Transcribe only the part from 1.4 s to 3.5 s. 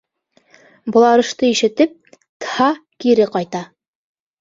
ишетеп, Тһа кире